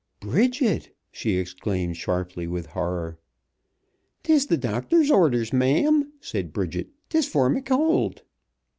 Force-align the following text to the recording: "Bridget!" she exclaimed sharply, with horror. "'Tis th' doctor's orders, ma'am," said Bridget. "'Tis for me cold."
"Bridget!" 0.19 0.97
she 1.11 1.35
exclaimed 1.37 1.95
sharply, 1.95 2.47
with 2.47 2.65
horror. 2.65 3.19
"'Tis 4.23 4.47
th' 4.47 4.59
doctor's 4.59 5.11
orders, 5.11 5.53
ma'am," 5.53 6.11
said 6.19 6.51
Bridget. 6.51 6.89
"'Tis 7.09 7.27
for 7.27 7.51
me 7.51 7.61
cold." 7.61 8.23